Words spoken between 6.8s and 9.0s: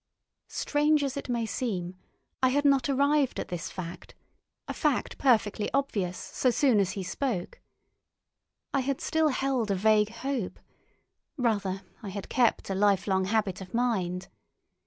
he spoke. I had